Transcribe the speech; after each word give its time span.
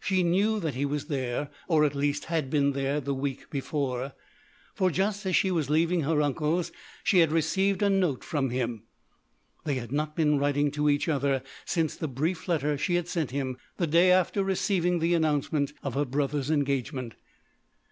She 0.00 0.24
knew 0.24 0.58
that 0.58 0.74
he 0.74 0.84
was 0.84 1.04
there, 1.06 1.48
or 1.68 1.84
at 1.84 1.94
least 1.94 2.24
had 2.24 2.50
been 2.50 2.72
there 2.72 3.00
the 3.00 3.14
week 3.14 3.48
before, 3.50 4.14
for 4.74 4.90
just 4.90 5.24
as 5.26 5.36
she 5.36 5.52
was 5.52 5.70
leaving 5.70 6.00
her 6.00 6.20
uncle's 6.22 6.72
she 7.04 7.18
had 7.20 7.30
received 7.30 7.80
a 7.80 7.88
note 7.88 8.24
from 8.24 8.50
him. 8.50 8.82
They 9.62 9.74
had 9.74 9.92
not 9.92 10.16
been 10.16 10.40
writing 10.40 10.72
to 10.72 10.88
each 10.90 11.08
other 11.08 11.40
since 11.64 11.94
the 11.94 12.08
brief 12.08 12.48
letter 12.48 12.76
she 12.76 12.96
had 12.96 13.06
sent 13.06 13.30
him 13.30 13.58
the 13.76 13.86
day 13.86 14.10
after 14.10 14.42
receiving 14.42 14.98
the 14.98 15.14
announcement 15.14 15.72
of 15.84 15.94
her 15.94 16.04
brother's 16.04 16.50
engagement. 16.50 17.14